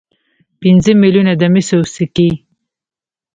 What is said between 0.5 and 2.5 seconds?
پنځه میلیونه د مسو سکې.